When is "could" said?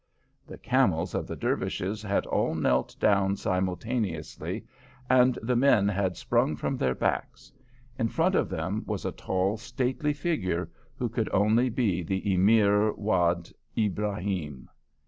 11.07-11.29